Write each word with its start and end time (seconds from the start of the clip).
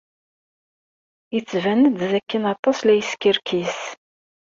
Yettban-d 1.33 1.95
dakken 2.11 2.43
atan 2.51 2.75
la 2.85 2.93
yeskerkis. 2.93 3.77